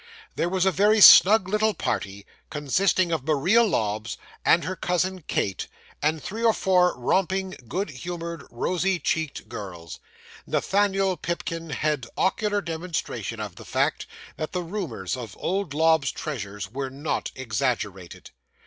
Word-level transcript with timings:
'There 0.35 0.49
was 0.49 0.65
a 0.65 0.71
very 0.71 0.99
snug 0.99 1.47
little 1.47 1.75
party, 1.75 2.25
consisting 2.49 3.11
of 3.11 3.23
Maria 3.27 3.61
Lobbs 3.61 4.17
and 4.43 4.63
her 4.63 4.75
cousin 4.75 5.21
Kate, 5.27 5.67
and 6.01 6.23
three 6.23 6.43
or 6.43 6.53
four 6.53 6.97
romping, 6.97 7.51
good 7.67 7.91
humoured, 7.91 8.43
rosy 8.49 8.97
cheeked 8.97 9.47
girls. 9.47 9.99
Nathaniel 10.47 11.17
Pipkin 11.17 11.69
had 11.69 12.07
ocular 12.17 12.61
demonstration 12.61 13.39
of 13.39 13.57
the 13.57 13.63
fact, 13.63 14.07
that 14.37 14.53
the 14.53 14.63
rumours 14.63 15.15
of 15.15 15.37
old 15.39 15.71
Lobbs's 15.75 16.11
treasures 16.11 16.71
were 16.71 16.89
not 16.89 17.29
exaggerated. 17.35 18.31